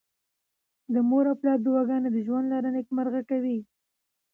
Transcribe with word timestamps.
د 0.93 0.95
مور 1.09 1.25
او 1.31 1.35
پلار 1.41 1.59
دعاګانې 1.65 2.09
د 2.11 2.17
ژوند 2.25 2.45
لاره 2.51 2.69
نېکمرغه 2.75 3.21
کوي. 3.29 3.59